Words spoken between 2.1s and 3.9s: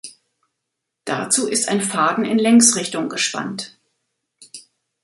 in Längsrichtung gespannt.